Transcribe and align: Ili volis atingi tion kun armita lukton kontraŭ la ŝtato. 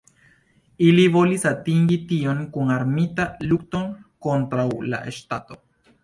Ili 0.85 1.03
volis 1.15 1.43
atingi 1.49 1.97
tion 2.11 2.41
kun 2.55 2.71
armita 2.75 3.25
lukton 3.51 3.83
kontraŭ 4.27 4.65
la 4.95 5.03
ŝtato. 5.19 5.59